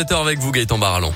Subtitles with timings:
[0.00, 1.12] 7h avec vous Gaëtan Barallon.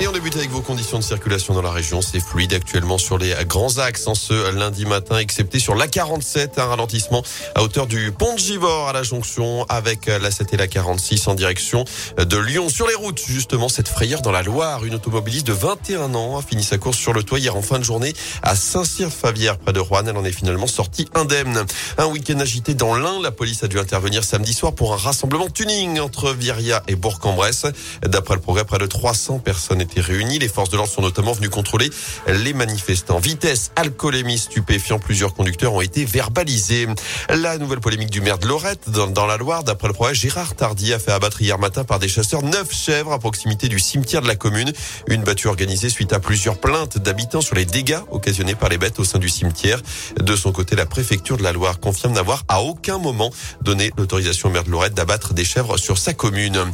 [0.00, 2.00] Et on débute avec vos conditions de circulation dans la région.
[2.02, 6.60] C'est fluide actuellement sur les grands axes en ce lundi matin, excepté sur la 47,
[6.60, 7.24] un ralentissement
[7.56, 11.26] à hauteur du pont de Givor à la jonction avec la 7 et la 46
[11.26, 11.84] en direction
[12.16, 12.68] de Lyon.
[12.68, 14.84] Sur les routes, justement, cette frayeur dans la Loire.
[14.84, 17.80] Une automobiliste de 21 ans a fini sa course sur le toit hier en fin
[17.80, 20.04] de journée à Saint-Cyr-Favière, près de Rouen.
[20.06, 21.66] Elle en est finalement sortie indemne.
[21.96, 23.20] Un week-end agité dans l'Ain.
[23.20, 27.66] La police a dû intervenir samedi soir pour un rassemblement tuning entre Viria et Bourg-en-Bresse.
[28.02, 30.38] D'après le progrès, près de 300 personnes étaient réunis.
[30.38, 31.90] Les forces de l'ordre sont notamment venues contrôler
[32.26, 33.18] les manifestants.
[33.18, 36.86] Vitesse, alcoolémie, stupéfiant, plusieurs conducteurs ont été verbalisés.
[37.28, 40.92] La nouvelle polémique du maire de Lorette dans, la Loire, d'après le progrès, Gérard Tardy
[40.92, 44.28] a fait abattre hier matin par des chasseurs neuf chèvres à proximité du cimetière de
[44.28, 44.72] la commune.
[45.06, 48.98] Une battue organisée suite à plusieurs plaintes d'habitants sur les dégâts occasionnés par les bêtes
[48.98, 49.80] au sein du cimetière.
[50.20, 53.30] De son côté, la préfecture de la Loire confirme n'avoir à aucun moment
[53.62, 56.64] donné l'autorisation au maire de Lorette d'abattre des chèvres sur sa commune.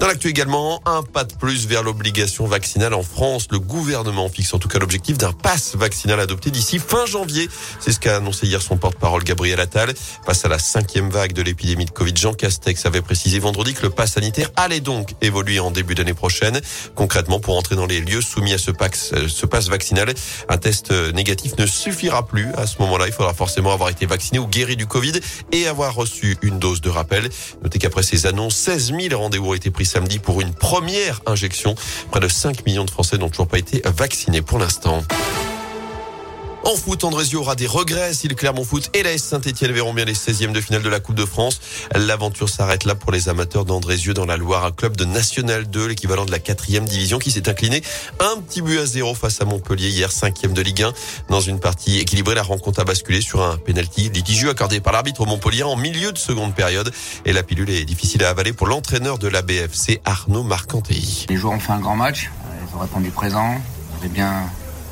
[0.00, 3.48] Dans l'actu également, un pas de plus vers l'obligation vaccinale vaccinal en France.
[3.50, 7.48] Le gouvernement fixe en tout cas l'objectif d'un pass vaccinal adopté d'ici fin janvier.
[7.80, 9.92] C'est ce qu'a annoncé hier son porte-parole Gabriel Attal.
[10.24, 13.82] Face à la cinquième vague de l'épidémie de Covid, Jean Castex avait précisé vendredi que
[13.82, 16.60] le pass sanitaire allait donc évoluer en début d'année prochaine.
[16.94, 20.14] Concrètement, pour entrer dans les lieux soumis à ce pass, ce pass vaccinal,
[20.48, 22.46] un test négatif ne suffira plus.
[22.54, 25.14] À ce moment-là, il faudra forcément avoir été vacciné ou guéri du Covid
[25.50, 27.28] et avoir reçu une dose de rappel.
[27.64, 31.74] Notez qu'après ces annonces, 16 000 rendez-vous ont été pris samedi pour une première injection.
[32.12, 35.02] Près de 5 millions de Français n'ont toujours pas été vaccinés pour l'instant.
[36.64, 40.04] En foot, Andrésio aura des regrets si le Clermont Foot et la Saint-Etienne verront bien
[40.04, 41.60] les 16e de finale de la Coupe de France.
[41.92, 45.88] L'aventure s'arrête là pour les amateurs d'Andrézieux dans la Loire, un club de National 2,
[45.88, 47.82] l'équivalent de la quatrième division qui s'est incliné
[48.20, 50.92] un petit but à zéro face à Montpellier hier, cinquième de Ligue 1.
[51.30, 55.26] Dans une partie équilibrée, la rencontre a basculé sur un penalty litigieux accordé par l'arbitre
[55.26, 56.92] Montpellier en milieu de seconde période.
[57.24, 61.26] Et la pilule est difficile à avaler pour l'entraîneur de la BFC, Arnaud Marcantelli.
[61.28, 62.30] Les joueurs ont fait un grand match,
[62.68, 63.54] ils ont répondu présent,
[63.98, 64.44] avaient bien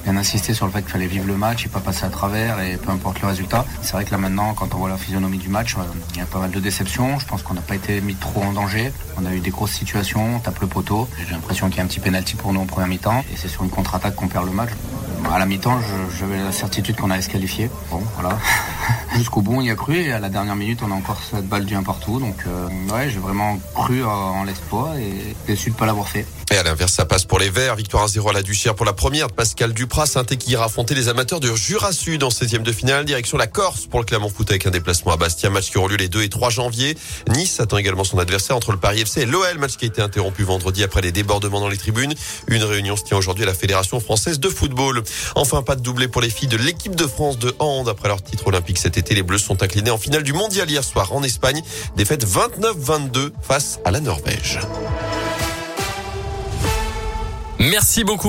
[0.05, 2.61] bien insisté sur le fait qu'il fallait vivre le match et pas passer à travers
[2.61, 3.65] et peu importe le résultat.
[3.83, 6.21] C'est vrai que là maintenant, quand on voit la physionomie du match, euh, il y
[6.21, 7.19] a pas mal de déceptions.
[7.19, 8.93] Je pense qu'on n'a pas été mis trop en danger.
[9.19, 11.09] On a eu des grosses situations, on tape le poteau.
[11.19, 13.49] J'ai l'impression qu'il y a un petit penalty pour nous en première mi-temps et c'est
[13.49, 14.71] sur une contre-attaque qu'on perd le match.
[15.33, 15.79] À la mi-temps,
[16.19, 17.71] j'avais la certitude qu'on allait se qualifier.
[17.91, 18.39] Bon, voilà.
[19.17, 21.49] Jusqu'au bout, on y a cru et à la dernière minute, on a encore cette
[21.49, 22.21] balle du un partout.
[22.21, 26.27] Donc, euh, ouais, j'ai vraiment cru en l'espoir et déçu de ne pas l'avoir fait.
[26.53, 27.77] Et à l'inverse, ça passe pour les Verts.
[27.77, 30.07] Victoire à 0 à la Duchère pour la première Pascal Duprat.
[30.07, 33.05] saint qui affronter les amateurs de Jura Sud en 16e de finale.
[33.05, 35.49] Direction la Corse pour le Clermont Foot avec un déplacement à Bastia.
[35.49, 36.97] Match qui aura lieu les 2 et 3 janvier.
[37.29, 39.59] Nice attend également son adversaire entre le Paris FC et l'OL.
[39.59, 42.15] Match qui a été interrompu vendredi après les débordements dans les tribunes.
[42.49, 45.03] Une réunion se tient aujourd'hui à la Fédération française de football.
[45.37, 47.89] Enfin, pas de doublé pour les filles de l'équipe de France de hand.
[47.89, 51.13] Après leur titre olympique cet les Bleus sont inclinés en finale du mondial hier soir
[51.13, 51.63] en Espagne.
[51.97, 54.61] Défaite 29-22 face à la Norvège.
[57.59, 58.29] Merci beaucoup.